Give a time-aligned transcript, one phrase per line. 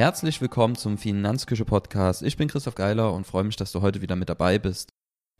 [0.00, 2.22] Herzlich willkommen zum Finanzküche Podcast.
[2.22, 4.88] Ich bin Christoph Geiler und freue mich, dass du heute wieder mit dabei bist.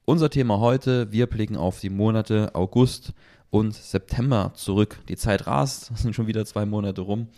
[0.05, 3.15] Unser Thema heute, wir blicken auf die Monate August
[3.49, 4.99] und September zurück.
[5.09, 7.29] Die Zeit rast, es sind schon wieder zwei Monate rum.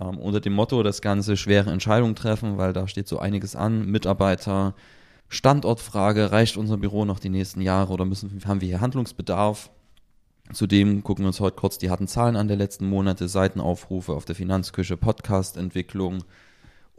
[0.00, 3.86] Ähm, unter dem Motto, das Ganze schwere Entscheidungen treffen, weil da steht so einiges an.
[3.86, 4.76] Mitarbeiter,
[5.28, 9.68] Standortfrage, reicht unser Büro noch die nächsten Jahre oder müssen, haben wir hier Handlungsbedarf?
[10.52, 14.26] Zudem gucken wir uns heute kurz die harten Zahlen an der letzten Monate, Seitenaufrufe auf
[14.26, 16.22] der Finanzküche, Podcastentwicklung,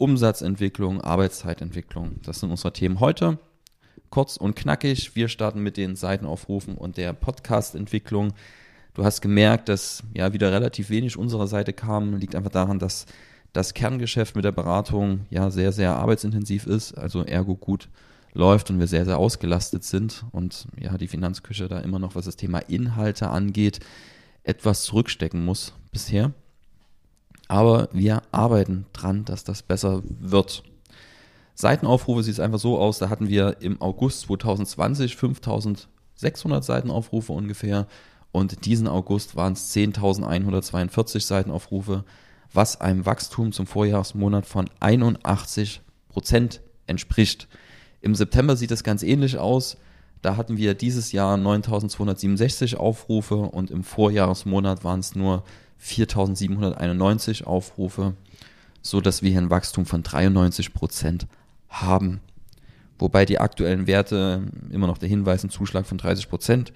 [0.04, 2.20] Umsatzentwicklung, Arbeitszeitentwicklung.
[2.24, 3.40] Das sind unsere Themen heute.
[4.10, 5.16] Kurz und knackig.
[5.16, 8.34] Wir starten mit den Seitenaufrufen und der Podcastentwicklung.
[8.96, 12.18] Du hast gemerkt, dass ja wieder relativ wenig unserer Seite kam.
[12.18, 13.06] Liegt einfach daran, dass
[13.54, 17.88] das Kerngeschäft mit der Beratung ja sehr, sehr arbeitsintensiv ist, also ergo gut
[18.34, 22.26] läuft und wir sehr, sehr ausgelastet sind und ja, die Finanzküche da immer noch, was
[22.26, 23.80] das Thema Inhalte angeht,
[24.44, 26.34] etwas zurückstecken muss bisher.
[27.48, 30.64] Aber wir arbeiten dran, dass das besser wird.
[31.56, 37.88] Seitenaufrufe sieht es einfach so aus, da hatten wir im August 2020 5600 Seitenaufrufe ungefähr
[38.32, 42.04] und diesen August waren es 10.142 Seitenaufrufe,
[42.52, 47.48] was einem Wachstum zum Vorjahresmonat von 81 Prozent entspricht.
[48.02, 49.78] Im September sieht es ganz ähnlich aus.
[50.24, 55.44] Da hatten wir dieses Jahr 9267 Aufrufe und im Vorjahresmonat waren es nur
[55.84, 58.14] 4791 Aufrufe,
[58.82, 61.28] so dass wir hier ein Wachstum von 93 Prozent
[61.68, 62.22] haben.
[62.98, 66.72] Wobei die aktuellen Werte immer noch der Hinweis, einen Zuschlag von 30 Prozent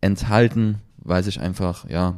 [0.00, 2.16] enthalten, weil sich einfach, ja,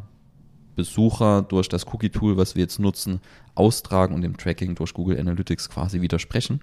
[0.77, 3.21] Besucher durch das Cookie-Tool, was wir jetzt nutzen,
[3.57, 6.61] austragen und dem Tracking durch Google Analytics quasi widersprechen.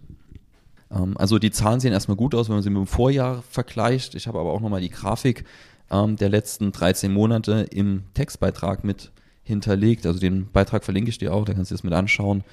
[0.89, 4.15] Ähm, also die Zahlen sehen erstmal gut aus, wenn man sie mit dem Vorjahr vergleicht.
[4.15, 5.43] Ich habe aber auch nochmal die Grafik
[5.91, 9.11] ähm, der letzten 13 Monate im Textbeitrag mit
[9.49, 10.05] hinterlegt.
[10.05, 12.43] Also den Beitrag verlinke ich dir auch, da kannst du das mit anschauen.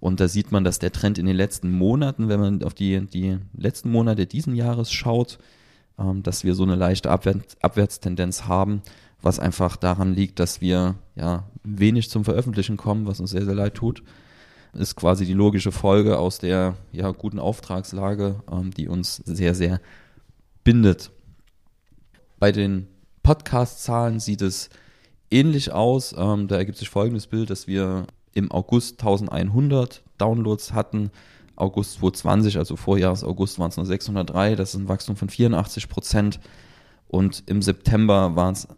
[0.00, 3.00] Und da sieht man, dass der Trend in den letzten Monaten, wenn man auf die,
[3.06, 5.38] die letzten Monate diesen Jahres schaut,
[5.98, 8.82] ähm, dass wir so eine leichte Abwärts Abwärtstendenz haben,
[9.22, 13.54] was einfach daran liegt, dass wir ja wenig zum Veröffentlichen kommen, was uns sehr, sehr
[13.54, 14.02] leid tut
[14.74, 19.80] ist quasi die logische Folge aus der ja, guten Auftragslage, ähm, die uns sehr, sehr
[20.64, 21.10] bindet.
[22.38, 22.86] Bei den
[23.22, 24.70] Podcast-Zahlen sieht es
[25.30, 26.14] ähnlich aus.
[26.16, 31.10] Ähm, da ergibt sich folgendes Bild, dass wir im August 1100 Downloads hatten.
[31.56, 35.88] August 2020, also Vorjahres August waren es nur 603, das ist ein Wachstum von 84
[35.88, 36.38] Prozent.
[37.08, 38.68] Und im September waren es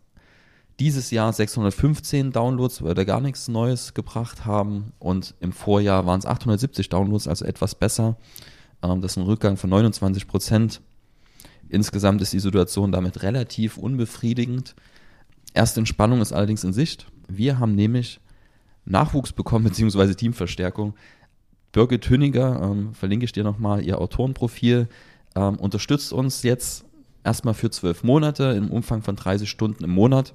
[0.79, 4.93] dieses Jahr 615 Downloads, weil wir gar nichts Neues gebracht haben.
[4.99, 8.17] Und im Vorjahr waren es 870 Downloads, also etwas besser.
[8.83, 10.81] Ähm, das ist ein Rückgang von 29 Prozent.
[11.69, 14.75] Insgesamt ist die Situation damit relativ unbefriedigend.
[15.55, 17.07] Erste Entspannung ist allerdings in Sicht.
[17.29, 18.21] Wir haben nämlich
[18.85, 20.95] Nachwuchs bekommen, beziehungsweise Teamverstärkung.
[21.73, 24.89] Birgit Hünniger, ähm, verlinke ich dir nochmal ihr Autorenprofil,
[25.37, 26.85] ähm, unterstützt uns jetzt
[27.23, 30.35] erstmal für zwölf Monate im Umfang von 30 Stunden im Monat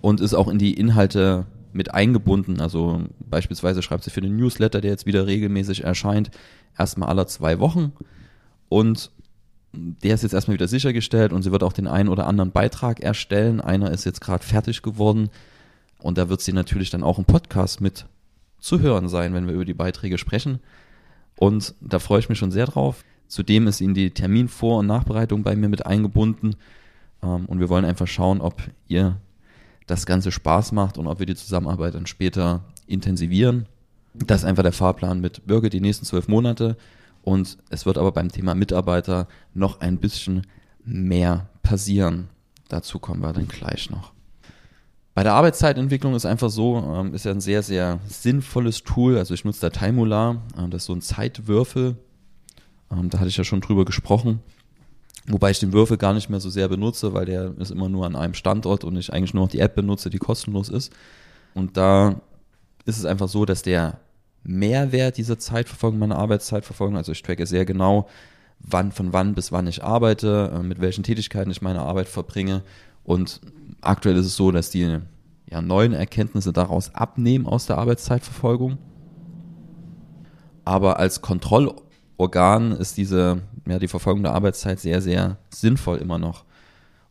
[0.00, 2.60] und ist auch in die Inhalte mit eingebunden.
[2.60, 6.30] Also beispielsweise schreibt sie für den Newsletter, der jetzt wieder regelmäßig erscheint,
[6.78, 7.92] erstmal alle zwei Wochen.
[8.68, 9.10] Und
[9.72, 13.00] der ist jetzt erstmal wieder sichergestellt und sie wird auch den einen oder anderen Beitrag
[13.00, 13.60] erstellen.
[13.60, 15.30] Einer ist jetzt gerade fertig geworden
[15.98, 18.06] und da wird sie natürlich dann auch im Podcast mit
[18.58, 20.60] zu hören sein, wenn wir über die Beiträge sprechen.
[21.36, 23.04] Und da freue ich mich schon sehr drauf.
[23.26, 26.56] Zudem ist in die Terminvor- und Nachbereitung bei mir mit eingebunden.
[27.22, 29.16] Ähm, und wir wollen einfach schauen, ob ihr
[29.86, 33.66] das Ganze Spaß macht und ob wir die Zusammenarbeit dann später intensivieren.
[34.14, 36.76] Das ist einfach der Fahrplan mit Bürger die nächsten zwölf Monate.
[37.22, 40.46] Und es wird aber beim Thema Mitarbeiter noch ein bisschen
[40.84, 42.28] mehr passieren.
[42.68, 44.12] Dazu kommen wir dann gleich noch.
[45.14, 49.18] Bei der Arbeitszeitentwicklung ist einfach so, ähm, ist ja ein sehr, sehr sinnvolles Tool.
[49.18, 51.96] Also ich nutze da Timeolar, ähm, das ist so ein Zeitwürfel.
[52.90, 54.40] Ähm, da hatte ich ja schon drüber gesprochen.
[55.26, 58.06] Wobei ich den Würfel gar nicht mehr so sehr benutze, weil der ist immer nur
[58.06, 60.92] an einem Standort und ich eigentlich nur noch die App benutze, die kostenlos ist.
[61.54, 62.20] Und da
[62.86, 64.00] ist es einfach so, dass der
[64.42, 68.08] Mehrwert dieser Zeitverfolgung, meiner Arbeitszeitverfolgung, also ich tracke sehr genau,
[68.58, 72.62] wann, von wann bis wann ich arbeite, äh, mit welchen Tätigkeiten ich meine Arbeit verbringe.
[73.04, 73.40] Und
[73.80, 74.98] aktuell ist es so, dass die
[75.50, 78.78] ja, neuen Erkenntnisse daraus abnehmen aus der Arbeitszeitverfolgung.
[80.64, 86.44] Aber als Kontrollorgan ist diese ja, die Verfolgung der Arbeitszeit sehr, sehr sinnvoll immer noch.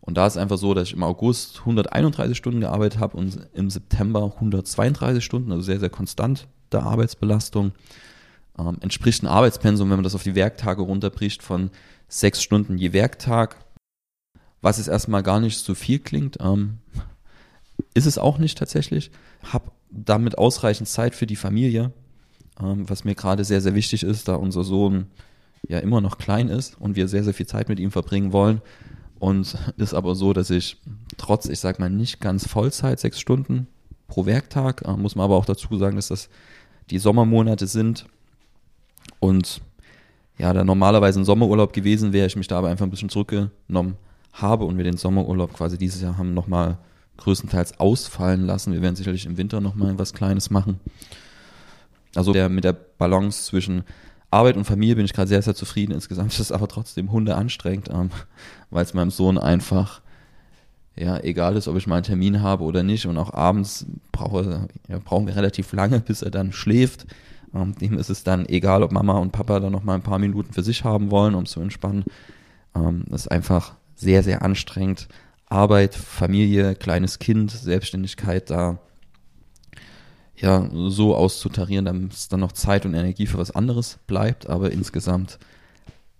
[0.02, 3.70] Und da ist einfach so, dass ich im August 131 Stunden gearbeitet habe und im
[3.70, 7.72] September 132 Stunden, also sehr, sehr konstant der Arbeitsbelastung.
[8.58, 11.70] Ähm, entspricht ein Arbeitspensum, wenn man das auf die Werktage runterbricht, von
[12.08, 13.58] sechs Stunden je Werktag.
[14.62, 16.80] Was jetzt erstmal gar nicht so viel klingt, ähm,
[17.94, 19.12] ist es auch nicht tatsächlich.
[19.44, 21.94] Hab damit ausreichend Zeit für die Familie.
[22.62, 25.08] ähm, was mir gerade sehr, sehr wichtig ist, da unser Sohn
[25.68, 28.62] ja immer noch klein ist und wir sehr, sehr viel Zeit mit ihm verbringen wollen.
[29.20, 30.78] Und ist aber so, dass ich
[31.18, 33.68] trotz, ich sag mal, nicht ganz Vollzeit, sechs Stunden
[34.08, 36.30] pro Werktag, äh, muss man aber auch dazu sagen, dass das
[36.90, 38.06] die Sommermonate sind.
[39.20, 39.62] Und
[40.38, 43.98] ja, da normalerweise ein Sommerurlaub gewesen wäre, ich mich da aber einfach ein bisschen zurückgenommen
[44.34, 46.78] habe und wir den Sommerurlaub quasi dieses Jahr haben nochmal
[47.18, 48.72] größtenteils ausfallen lassen.
[48.72, 50.80] Wir werden sicherlich im Winter nochmal was Kleines machen.
[52.16, 53.84] Also der, mit der Balance zwischen
[54.32, 55.92] Arbeit und Familie bin ich gerade sehr, sehr zufrieden.
[55.92, 58.10] Insgesamt ist es aber trotzdem Hunde anstrengend, ähm,
[58.70, 60.02] weil es meinem Sohn einfach
[61.00, 63.06] ja, egal ist, ob ich mal einen Termin habe oder nicht.
[63.06, 67.06] Und auch abends brauche, ja, brauchen wir relativ lange, bis er dann schläft.
[67.56, 70.20] Ähm, dem ist es dann egal, ob Mama und Papa dann noch mal ein paar
[70.20, 72.04] Minuten für sich haben wollen, um zu entspannen.
[72.76, 75.08] Ähm, das ist einfach sehr, sehr anstrengend.
[75.46, 78.78] Arbeit, Familie, kleines Kind, Selbstständigkeit da
[80.36, 84.48] ja so auszutarieren, damit es dann noch Zeit und Energie für was anderes bleibt.
[84.50, 85.40] Aber insgesamt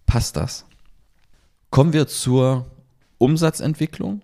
[0.06, 0.66] passt das.
[1.70, 2.66] Kommen wir zur
[3.18, 4.22] Umsatzentwicklung.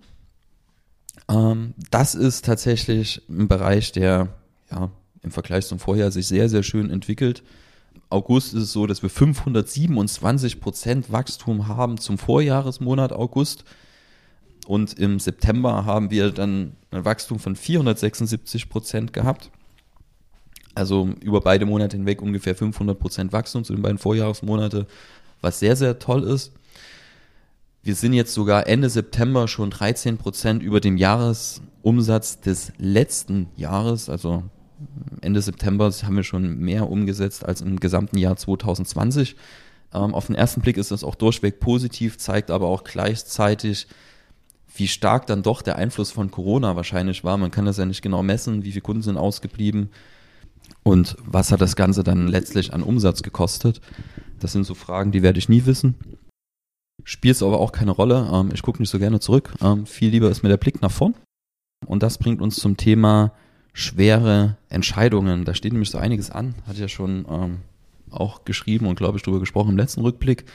[1.29, 4.29] Ähm, das ist tatsächlich ein Bereich, der
[4.71, 4.91] ja
[5.21, 7.43] im Vergleich zum Vorjahr sich sehr, sehr schön entwickelt.
[8.09, 13.65] August ist es so, dass wir 527 Prozent Wachstum haben zum Vorjahresmonat August.
[14.67, 19.51] Und im September haben wir dann ein Wachstum von 476 Prozent gehabt.
[20.75, 24.87] Also über beide Monate hinweg ungefähr 500 Prozent Wachstum zu den beiden Vorjahresmonate,
[25.41, 26.51] was sehr, sehr toll ist.
[27.85, 34.09] Wir sind jetzt sogar Ende September schon 13 Prozent über dem Jahresumsatz des letzten Jahres.
[34.09, 34.41] Also
[35.21, 39.35] Ende September haben wir schon mehr umgesetzt als im gesamten Jahr 2020.
[39.93, 43.85] Ähm, auf den ersten Blick ist das auch durchweg positiv, zeigt aber auch gleichzeitig,
[44.75, 47.37] wie stark dann doch der Einfluss von Corona wahrscheinlich war.
[47.37, 49.91] Man kann das ja nicht genau messen, wie viele Kunden sind ausgeblieben
[50.81, 53.79] und was hat das Ganze dann letztlich an Umsatz gekostet.
[54.39, 55.93] Das sind so Fragen, die werde ich nie wissen
[57.05, 58.29] spielt es aber auch keine Rolle.
[58.33, 59.53] Ähm, ich gucke nicht so gerne zurück.
[59.61, 61.15] Ähm, viel lieber ist mir der Blick nach vorn.
[61.85, 63.31] Und das bringt uns zum Thema
[63.71, 65.45] schwere Entscheidungen.
[65.45, 66.55] Da steht nämlich so einiges an.
[66.63, 67.57] Hatte ich ja schon ähm,
[68.09, 70.45] auch geschrieben und glaube ich darüber gesprochen im letzten Rückblick,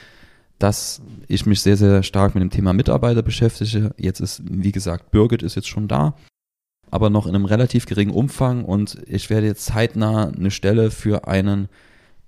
[0.59, 3.93] dass ich mich sehr, sehr stark mit dem Thema Mitarbeiter beschäftige.
[3.97, 6.15] Jetzt ist, wie gesagt, Birgit ist jetzt schon da,
[6.89, 11.27] aber noch in einem relativ geringen Umfang und ich werde jetzt zeitnah eine Stelle für
[11.27, 11.69] einen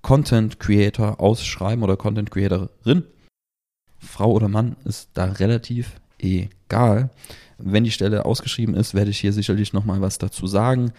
[0.02, 3.04] Content Creator ausschreiben oder Content Creatorin
[4.04, 7.10] Frau oder Mann ist da relativ egal.
[7.58, 10.92] Wenn die Stelle ausgeschrieben ist, werde ich hier sicherlich nochmal was dazu sagen.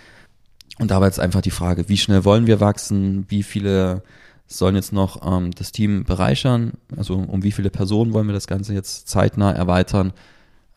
[0.78, 3.26] Und da war jetzt einfach die Frage, wie schnell wollen wir wachsen?
[3.28, 4.02] Wie viele
[4.46, 6.72] sollen jetzt noch ähm, das Team bereichern?
[6.96, 10.12] Also um wie viele Personen wollen wir das Ganze jetzt zeitnah erweitern?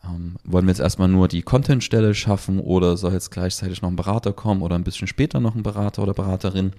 [0.04, 3.96] Ähm, wollen wir jetzt erstmal nur die Content-Stelle schaffen oder soll jetzt gleichzeitig noch ein
[3.96, 6.72] Berater kommen oder ein bisschen später noch ein Berater oder Beraterin?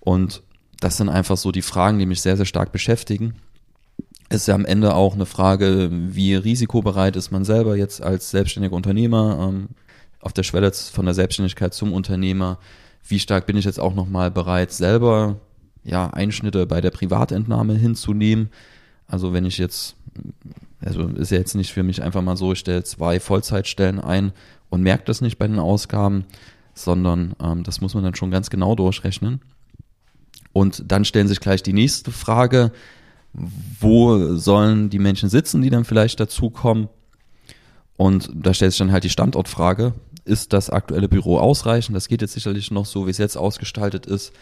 [0.00, 0.42] Und
[0.80, 3.34] das sind einfach so die Fragen, die mich sehr, sehr stark beschäftigen
[4.32, 8.74] ist ja am Ende auch eine Frage, wie risikobereit ist man selber jetzt als selbstständiger
[8.74, 9.68] Unternehmer ähm,
[10.20, 12.58] auf der Schwelle von der Selbstständigkeit zum Unternehmer.
[13.06, 15.36] Wie stark bin ich jetzt auch nochmal bereit, selber
[15.84, 18.50] ja, Einschnitte bei der Privatentnahme hinzunehmen?
[19.06, 19.96] Also wenn ich jetzt,
[20.80, 24.32] also ist ja jetzt nicht für mich einfach mal so, ich stelle zwei Vollzeitstellen ein
[24.70, 26.24] und merke das nicht bei den Ausgaben,
[26.74, 29.40] sondern ähm, das muss man dann schon ganz genau durchrechnen.
[30.54, 32.72] Und dann stellen sich gleich die nächste Frage,
[33.34, 36.88] wo sollen die Menschen sitzen, die dann vielleicht dazukommen.
[37.96, 41.96] Und da stellt sich dann halt die Standortfrage, ist das aktuelle Büro ausreichend?
[41.96, 44.32] Das geht jetzt sicherlich noch so, wie es jetzt ausgestaltet ist,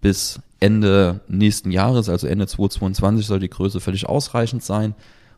[0.00, 4.94] bis Ende nächsten Jahres, also Ende 2022 soll die Größe völlig ausreichend sein.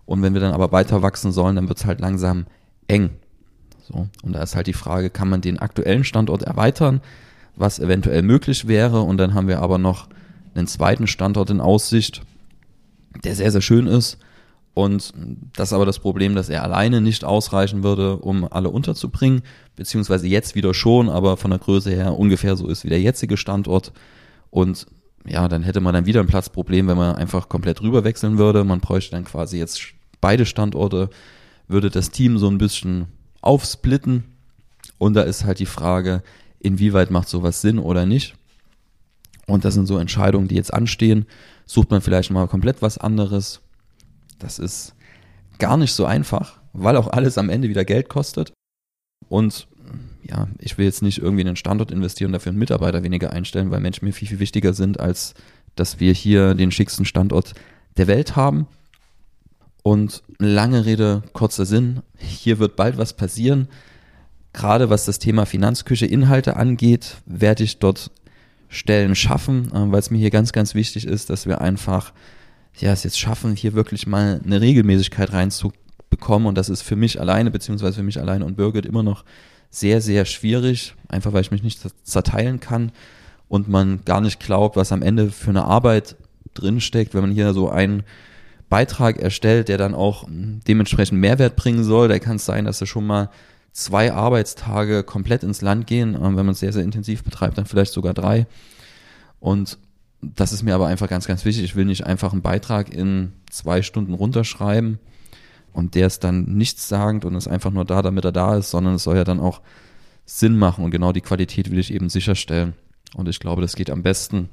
[0.07, 2.47] Und wenn wir dann aber weiter wachsen sollen, dann wird es halt langsam
[2.89, 3.11] eng.
[3.89, 4.09] So.
[4.23, 7.01] Und da ist halt die Frage, kann man den aktuellen Standort erweitern,
[7.57, 9.01] was eventuell möglich wäre?
[9.01, 10.09] Und dann haben wir aber noch
[10.55, 12.23] einen zweiten Standort in Aussicht,
[13.23, 14.18] der sehr, sehr schön ist.
[14.75, 15.12] Und
[15.54, 19.42] das ist aber das Problem, dass er alleine nicht ausreichen würde, um alle unterzubringen,
[19.76, 23.37] beziehungsweise jetzt wieder schon, aber von der Größe her ungefähr so ist wie der jetzige
[23.37, 23.92] Standort.
[24.50, 24.87] Und
[25.26, 28.64] ja, dann hätte man dann wieder ein Platzproblem, wenn man einfach komplett rüberwechseln würde.
[28.64, 29.80] Man bräuchte dann quasi jetzt
[30.21, 31.09] beide Standorte,
[31.68, 33.06] würde das Team so ein bisschen
[33.42, 34.25] aufsplitten.
[34.99, 36.23] Und da ist halt die Frage,
[36.59, 38.35] inwieweit macht sowas Sinn oder nicht.
[39.47, 41.26] Und das sind so Entscheidungen, die jetzt anstehen
[41.66, 43.61] sucht man vielleicht mal komplett was anderes.
[44.38, 44.94] Das ist
[45.59, 48.52] gar nicht so einfach, weil auch alles am Ende wieder Geld kostet.
[49.28, 49.66] Und
[50.23, 53.33] ja, ich will jetzt nicht irgendwie in einen Standort investieren und dafür einen Mitarbeiter weniger
[53.33, 55.35] einstellen, weil Menschen mir viel, viel wichtiger sind, als
[55.76, 57.54] dass wir hier den schicksten Standort
[57.97, 58.66] der Welt haben.
[59.83, 63.68] Und lange Rede, kurzer Sinn, hier wird bald was passieren.
[64.54, 68.11] Gerade was das Thema Finanzküche Inhalte angeht, werde ich dort
[68.75, 72.12] Stellen schaffen, äh, weil es mir hier ganz, ganz wichtig ist, dass wir einfach
[72.76, 76.49] ja, es jetzt schaffen, hier wirklich mal eine Regelmäßigkeit reinzubekommen.
[76.49, 79.25] Und das ist für mich alleine, beziehungsweise für mich alleine und Birgit immer noch
[79.71, 82.93] sehr, sehr schwierig, einfach weil ich mich nicht zerteilen kann
[83.49, 86.16] und man gar nicht glaubt, was am Ende für eine Arbeit
[86.54, 88.02] drinsteckt, wenn man hier so einen
[88.69, 92.09] Beitrag erstellt, der dann auch dementsprechend Mehrwert bringen soll.
[92.09, 93.31] Da kann es sein, dass er schon mal
[93.75, 97.93] zwei Arbeitstage komplett ins Land gehen, wenn man es sehr, sehr intensiv betreibt, dann vielleicht
[97.93, 98.47] sogar drei.
[99.40, 99.78] Und
[100.23, 101.64] das ist mir aber einfach ganz, ganz wichtig.
[101.64, 105.00] Ich will nicht einfach einen Beitrag in zwei Stunden runterschreiben
[105.73, 108.95] und der ist dann nichtssagend und ist einfach nur da, damit er da ist, sondern
[108.95, 109.61] es soll ja dann auch
[110.25, 112.75] Sinn machen und genau die Qualität will ich eben sicherstellen.
[113.14, 114.49] Und ich glaube, das geht am besten,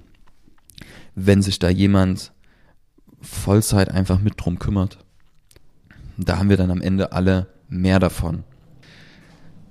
[1.13, 2.33] wenn sich da jemand
[3.21, 4.97] Vollzeit einfach mit drum kümmert.
[6.17, 8.43] Da haben wir dann am Ende alle mehr davon.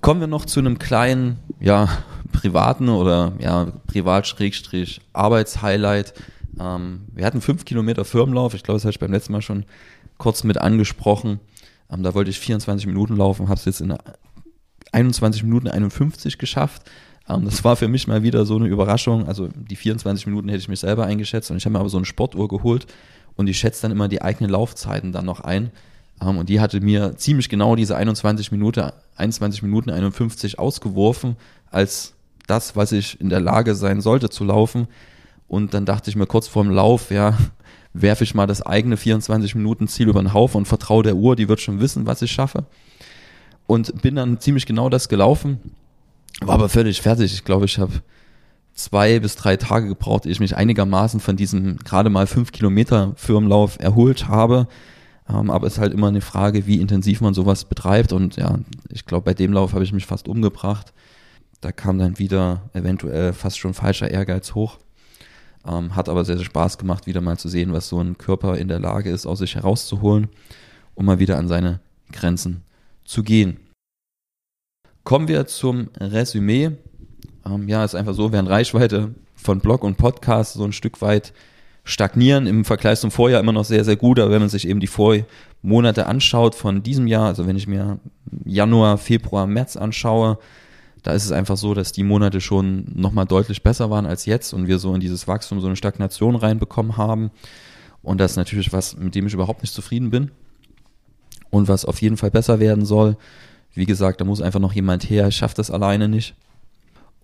[0.00, 1.88] Kommen wir noch zu einem kleinen, ja,
[2.32, 6.14] privaten oder ja, privat-arbeitshighlight.
[6.58, 8.54] Ähm, wir hatten fünf Kilometer Firmenlauf.
[8.54, 9.64] Ich glaube, das habe ich beim letzten Mal schon
[10.16, 11.40] kurz mit angesprochen.
[11.90, 13.94] Ähm, da wollte ich 24 Minuten laufen, habe es jetzt in
[14.92, 16.82] 21 Minuten 51 geschafft.
[17.28, 19.26] Ähm, das war für mich mal wieder so eine Überraschung.
[19.26, 21.98] Also die 24 Minuten hätte ich mich selber eingeschätzt und ich habe mir aber so
[21.98, 22.86] eine Sportuhr geholt
[23.36, 25.70] und die schätzt dann immer die eigenen Laufzeiten dann noch ein.
[26.22, 31.36] Um, und die hatte mir ziemlich genau diese 21 Minuten, 21 Minuten 51 ausgeworfen
[31.70, 32.14] als
[32.46, 34.86] das, was ich in der Lage sein sollte zu laufen.
[35.48, 37.38] Und dann dachte ich mir kurz vorm Lauf, ja,
[37.94, 41.36] werfe ich mal das eigene 24 Minuten Ziel über den Haufen und vertraue der Uhr,
[41.36, 42.66] die wird schon wissen, was ich schaffe.
[43.66, 45.58] Und bin dann ziemlich genau das gelaufen,
[46.40, 47.32] war aber völlig fertig.
[47.32, 47.92] Ich glaube, ich habe
[48.74, 53.12] zwei bis drei Tage gebraucht, ehe ich mich einigermaßen von diesem gerade mal fünf Kilometer
[53.16, 54.68] Firmenlauf erholt habe.
[55.32, 58.12] Ähm, aber es ist halt immer eine Frage, wie intensiv man sowas betreibt.
[58.12, 58.58] Und ja,
[58.88, 60.92] ich glaube, bei dem Lauf habe ich mich fast umgebracht.
[61.60, 64.78] Da kam dann wieder eventuell fast schon falscher Ehrgeiz hoch.
[65.66, 68.56] Ähm, hat aber sehr, sehr Spaß gemacht, wieder mal zu sehen, was so ein Körper
[68.56, 70.28] in der Lage ist, aus sich herauszuholen,
[70.94, 71.80] um mal wieder an seine
[72.12, 72.62] Grenzen
[73.04, 73.58] zu gehen.
[75.04, 76.70] Kommen wir zum Resümee.
[77.44, 81.34] Ähm, ja, ist einfach so, während Reichweite von Blog und Podcast so ein Stück weit
[81.84, 84.80] stagnieren, im Vergleich zum Vorjahr immer noch sehr, sehr gut, aber wenn man sich eben
[84.80, 87.98] die Vormonate anschaut von diesem Jahr, also wenn ich mir
[88.44, 90.38] Januar, Februar, März anschaue,
[91.02, 94.52] da ist es einfach so, dass die Monate schon nochmal deutlich besser waren als jetzt
[94.52, 97.30] und wir so in dieses Wachstum so eine Stagnation reinbekommen haben.
[98.02, 100.30] Und das ist natürlich was, mit dem ich überhaupt nicht zufrieden bin
[101.50, 103.16] und was auf jeden Fall besser werden soll.
[103.72, 106.34] Wie gesagt, da muss einfach noch jemand her, ich schaffe das alleine nicht.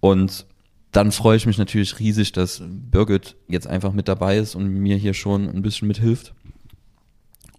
[0.01, 0.47] Und
[0.93, 4.97] dann freue ich mich natürlich riesig, dass Birgit jetzt einfach mit dabei ist und mir
[4.97, 6.35] hier schon ein bisschen mithilft.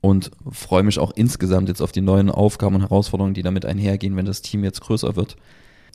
[0.01, 4.15] Und freue mich auch insgesamt jetzt auf die neuen Aufgaben und Herausforderungen, die damit einhergehen,
[4.15, 5.38] wenn das Team jetzt größer wird.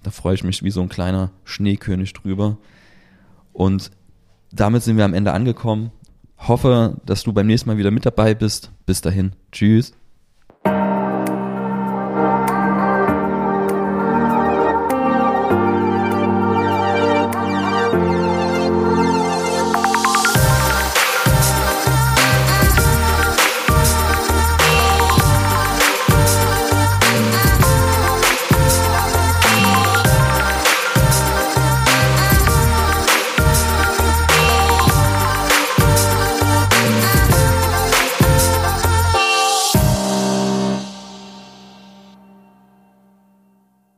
[0.02, 2.58] Da freue ich mich wie so ein kleiner Schneekönig drüber.
[3.52, 3.90] Und
[4.50, 5.92] damit sind wir am Ende angekommen.
[6.38, 8.72] Hoffe, dass du beim nächsten Mal wieder mit dabei bist.
[8.86, 9.32] Bis dahin.
[9.52, 9.94] Tschüss.